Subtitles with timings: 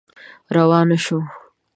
[0.55, 1.23] روانه شوه.